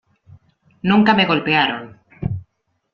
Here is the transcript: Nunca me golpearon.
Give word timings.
Nunca 0.89 1.11
me 1.17 1.27
golpearon. 1.31 1.83